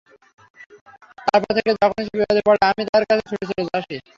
তারপর 1.27 1.51
থেকে 1.57 1.71
যখনই 1.75 2.03
সে 2.05 2.13
বিপদে 2.13 2.41
পড়ে, 2.47 2.59
আমি 2.69 2.81
তার 2.89 3.03
কাছে 3.09 3.23
ছুটে 3.29 3.45
চলে 3.51 3.71
আসি। 3.79 3.95